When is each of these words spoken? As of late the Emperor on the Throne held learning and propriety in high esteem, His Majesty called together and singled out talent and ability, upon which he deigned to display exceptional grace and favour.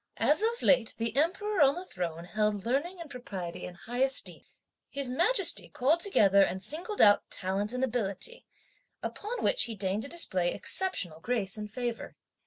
As 0.17 0.41
of 0.41 0.63
late 0.63 0.95
the 0.97 1.15
Emperor 1.15 1.61
on 1.61 1.75
the 1.75 1.85
Throne 1.85 2.23
held 2.25 2.65
learning 2.65 2.99
and 2.99 3.07
propriety 3.07 3.65
in 3.67 3.75
high 3.75 3.99
esteem, 3.99 4.43
His 4.89 5.11
Majesty 5.11 5.69
called 5.69 5.99
together 5.99 6.41
and 6.41 6.59
singled 6.63 7.01
out 7.01 7.29
talent 7.29 7.71
and 7.71 7.83
ability, 7.83 8.47
upon 9.03 9.43
which 9.43 9.65
he 9.65 9.75
deigned 9.75 10.01
to 10.01 10.07
display 10.07 10.55
exceptional 10.55 11.19
grace 11.19 11.55
and 11.55 11.71
favour. 11.71 12.15